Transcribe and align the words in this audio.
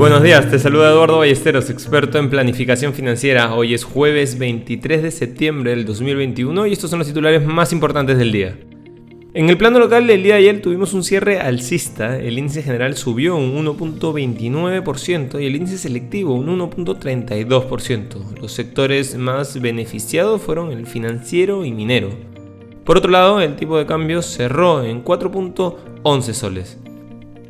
Buenos 0.00 0.22
días, 0.22 0.50
te 0.50 0.58
saluda 0.58 0.92
Eduardo 0.92 1.18
Ballesteros, 1.18 1.68
experto 1.68 2.16
en 2.16 2.30
planificación 2.30 2.94
financiera. 2.94 3.54
Hoy 3.54 3.74
es 3.74 3.84
jueves 3.84 4.38
23 4.38 5.02
de 5.02 5.10
septiembre 5.10 5.72
del 5.72 5.84
2021 5.84 6.66
y 6.66 6.72
estos 6.72 6.88
son 6.88 7.00
los 7.00 7.08
titulares 7.08 7.44
más 7.44 7.70
importantes 7.70 8.16
del 8.16 8.32
día. 8.32 8.56
En 9.34 9.50
el 9.50 9.58
plano 9.58 9.78
local, 9.78 10.08
el 10.08 10.22
día 10.22 10.36
de 10.36 10.40
ayer 10.40 10.62
tuvimos 10.62 10.94
un 10.94 11.04
cierre 11.04 11.38
alcista. 11.38 12.18
El 12.18 12.38
índice 12.38 12.62
general 12.62 12.96
subió 12.96 13.36
un 13.36 13.54
1.29% 13.62 15.38
y 15.38 15.44
el 15.44 15.56
índice 15.56 15.76
selectivo 15.76 16.32
un 16.32 16.46
1.32%. 16.58 18.40
Los 18.40 18.52
sectores 18.52 19.18
más 19.18 19.60
beneficiados 19.60 20.40
fueron 20.40 20.72
el 20.72 20.86
financiero 20.86 21.66
y 21.66 21.72
minero. 21.72 22.08
Por 22.86 22.96
otro 22.96 23.10
lado, 23.10 23.42
el 23.42 23.54
tipo 23.56 23.76
de 23.76 23.84
cambio 23.84 24.22
cerró 24.22 24.82
en 24.82 25.04
4.11 25.04 26.32
soles. 26.32 26.78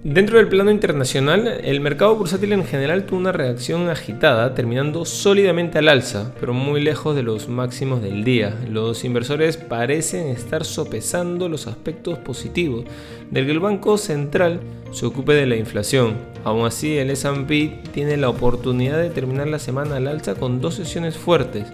Dentro 0.02 0.38
del 0.38 0.48
plano 0.48 0.70
internacional, 0.70 1.60
el 1.62 1.78
mercado 1.80 2.16
bursátil 2.16 2.54
en 2.54 2.64
general 2.64 3.04
tuvo 3.04 3.18
una 3.18 3.32
reacción 3.32 3.90
agitada, 3.90 4.54
terminando 4.54 5.04
sólidamente 5.04 5.76
al 5.76 5.88
alza, 5.88 6.32
pero 6.40 6.54
muy 6.54 6.80
lejos 6.80 7.14
de 7.14 7.22
los 7.22 7.50
máximos 7.50 8.00
del 8.00 8.24
día. 8.24 8.58
Los 8.70 9.04
inversores 9.04 9.58
parecen 9.58 10.28
estar 10.28 10.64
sopesando 10.64 11.50
los 11.50 11.66
aspectos 11.66 12.18
positivos 12.18 12.86
del 13.30 13.44
que 13.44 13.52
el 13.52 13.60
Banco 13.60 13.98
Central 13.98 14.60
se 14.90 15.04
ocupe 15.04 15.34
de 15.34 15.44
la 15.44 15.56
inflación. 15.56 16.16
Aún 16.44 16.64
así, 16.64 16.96
el 16.96 17.10
S&P 17.10 17.82
tiene 17.92 18.16
la 18.16 18.30
oportunidad 18.30 19.02
de 19.02 19.10
terminar 19.10 19.48
la 19.48 19.58
semana 19.58 19.96
al 19.96 20.08
alza 20.08 20.34
con 20.34 20.62
dos 20.62 20.76
sesiones 20.76 21.18
fuertes. 21.18 21.66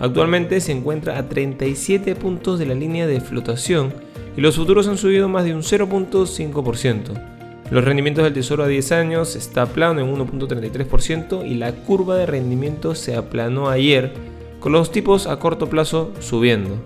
Actualmente 0.00 0.60
se 0.60 0.72
encuentra 0.72 1.16
a 1.16 1.30
37 1.30 2.14
puntos 2.14 2.58
de 2.58 2.66
la 2.66 2.74
línea 2.74 3.06
de 3.06 3.22
flotación 3.22 3.94
y 4.36 4.42
los 4.42 4.56
futuros 4.56 4.86
han 4.86 4.98
subido 4.98 5.30
más 5.30 5.46
de 5.46 5.54
un 5.54 5.62
0.5%. 5.62 7.39
Los 7.70 7.84
rendimientos 7.84 8.24
del 8.24 8.32
tesoro 8.32 8.64
a 8.64 8.68
10 8.68 8.92
años 8.92 9.36
está 9.36 9.66
plano 9.66 10.00
en 10.00 10.12
1.33% 10.12 11.46
y 11.46 11.54
la 11.54 11.72
curva 11.72 12.16
de 12.16 12.26
rendimiento 12.26 12.96
se 12.96 13.14
aplanó 13.14 13.68
ayer, 13.68 14.12
con 14.58 14.72
los 14.72 14.90
tipos 14.90 15.28
a 15.28 15.38
corto 15.38 15.68
plazo 15.68 16.12
subiendo. 16.18 16.76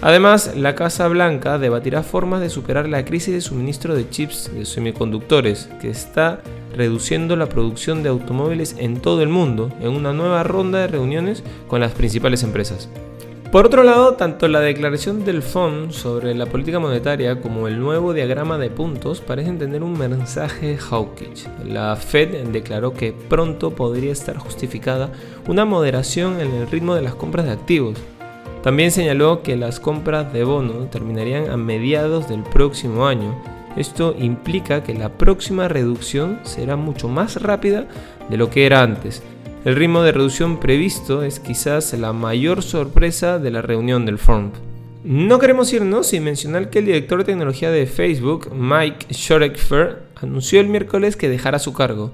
Además, 0.00 0.54
la 0.56 0.74
Casa 0.74 1.06
Blanca 1.08 1.58
debatirá 1.58 2.02
formas 2.02 2.40
de 2.40 2.48
superar 2.48 2.88
la 2.88 3.04
crisis 3.04 3.34
de 3.34 3.42
suministro 3.42 3.94
de 3.94 4.08
chips 4.08 4.50
de 4.54 4.64
semiconductores, 4.64 5.68
que 5.82 5.90
está 5.90 6.40
reduciendo 6.74 7.36
la 7.36 7.50
producción 7.50 8.02
de 8.02 8.08
automóviles 8.08 8.76
en 8.78 9.00
todo 9.02 9.22
el 9.22 9.28
mundo, 9.28 9.70
en 9.82 9.90
una 9.90 10.14
nueva 10.14 10.42
ronda 10.42 10.78
de 10.78 10.86
reuniones 10.86 11.42
con 11.68 11.80
las 11.80 11.92
principales 11.92 12.42
empresas. 12.42 12.88
Por 13.52 13.66
otro 13.66 13.82
lado, 13.82 14.14
tanto 14.14 14.46
la 14.46 14.60
declaración 14.60 15.24
del 15.24 15.42
FON 15.42 15.92
sobre 15.92 16.36
la 16.36 16.46
política 16.46 16.78
monetaria 16.78 17.40
como 17.40 17.66
el 17.66 17.80
nuevo 17.80 18.12
diagrama 18.12 18.58
de 18.58 18.70
puntos 18.70 19.20
parecen 19.20 19.58
tener 19.58 19.82
un 19.82 19.98
mensaje 19.98 20.76
hawkish. 20.76 21.48
La 21.64 21.96
Fed 21.96 22.46
declaró 22.52 22.94
que 22.94 23.12
pronto 23.12 23.72
podría 23.72 24.12
estar 24.12 24.38
justificada 24.38 25.10
una 25.48 25.64
moderación 25.64 26.40
en 26.40 26.52
el 26.54 26.70
ritmo 26.70 26.94
de 26.94 27.02
las 27.02 27.16
compras 27.16 27.46
de 27.46 27.50
activos. 27.50 27.98
También 28.62 28.92
señaló 28.92 29.42
que 29.42 29.56
las 29.56 29.80
compras 29.80 30.32
de 30.32 30.44
bono 30.44 30.86
terminarían 30.86 31.50
a 31.50 31.56
mediados 31.56 32.28
del 32.28 32.44
próximo 32.44 33.08
año. 33.08 33.36
Esto 33.76 34.14
implica 34.16 34.84
que 34.84 34.94
la 34.94 35.08
próxima 35.08 35.66
reducción 35.66 36.38
será 36.44 36.76
mucho 36.76 37.08
más 37.08 37.42
rápida 37.42 37.88
de 38.28 38.36
lo 38.36 38.48
que 38.48 38.64
era 38.64 38.80
antes 38.80 39.24
el 39.64 39.76
ritmo 39.76 40.02
de 40.02 40.12
reducción 40.12 40.58
previsto 40.58 41.22
es 41.22 41.38
quizás 41.38 41.92
la 41.92 42.14
mayor 42.14 42.62
sorpresa 42.62 43.38
de 43.38 43.50
la 43.50 43.60
reunión 43.60 44.06
del 44.06 44.18
FOMC. 44.18 44.54
No 45.04 45.38
queremos 45.38 45.72
irnos 45.72 46.06
sin 46.06 46.24
mencionar 46.24 46.70
que 46.70 46.78
el 46.78 46.86
director 46.86 47.18
de 47.18 47.24
tecnología 47.26 47.70
de 47.70 47.86
Facebook, 47.86 48.50
Mike 48.54 49.12
Schorefer, 49.12 49.98
anunció 50.16 50.60
el 50.60 50.68
miércoles 50.68 51.16
que 51.16 51.28
dejará 51.28 51.58
su 51.58 51.74
cargo. 51.74 52.10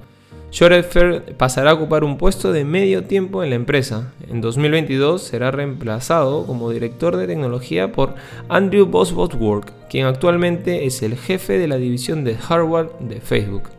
Schorefer 0.53 1.37
pasará 1.37 1.71
a 1.71 1.75
ocupar 1.75 2.03
un 2.03 2.19
puesto 2.19 2.51
de 2.53 2.65
medio 2.65 3.05
tiempo 3.05 3.45
en 3.45 3.51
la 3.51 3.57
empresa. 3.57 4.13
En 4.29 4.41
2022 4.41 5.23
será 5.23 5.51
reemplazado 5.53 6.47
como 6.47 6.71
director 6.71 7.17
de 7.17 7.27
tecnología 7.29 7.93
por 7.93 8.15
Andrew 8.49 8.87
Bosworth, 8.87 9.71
quien 9.89 10.07
actualmente 10.07 10.87
es 10.87 11.03
el 11.03 11.17
jefe 11.17 11.59
de 11.59 11.69
la 11.69 11.77
división 11.77 12.25
de 12.25 12.37
hardware 12.37 12.91
de 13.01 13.21
Facebook. 13.21 13.76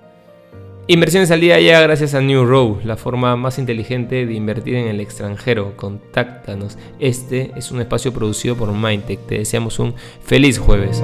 Inversiones 0.89 1.31
al 1.31 1.41
día 1.41 1.59
llega 1.59 1.81
gracias 1.81 2.13
a 2.13 2.21
New 2.21 2.45
Row, 2.45 2.79
la 2.85 2.95
forma 2.95 3.35
más 3.35 3.59
inteligente 3.59 4.25
de 4.25 4.33
invertir 4.33 4.75
en 4.75 4.87
el 4.87 5.01
extranjero. 5.01 5.75
Contáctanos. 5.75 6.77
Este 6.97 7.51
es 7.57 7.71
un 7.71 7.81
espacio 7.81 8.13
producido 8.13 8.55
por 8.55 8.71
Mindtech. 8.71 9.19
Te 9.27 9.39
deseamos 9.39 9.79
un 9.79 9.95
feliz 10.23 10.57
jueves. 10.57 11.03